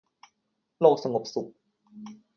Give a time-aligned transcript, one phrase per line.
[0.79, 1.49] โลกสงบสุข